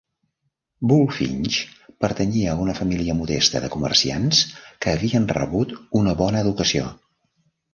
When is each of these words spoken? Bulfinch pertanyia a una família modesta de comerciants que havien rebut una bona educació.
Bulfinch 0.91 1.57
pertanyia 2.05 2.55
a 2.57 2.63
una 2.63 2.75
família 2.79 3.17
modesta 3.19 3.61
de 3.67 3.69
comerciants 3.75 4.41
que 4.63 4.95
havien 4.97 5.29
rebut 5.37 5.77
una 6.01 6.17
bona 6.25 6.43
educació. 6.49 6.91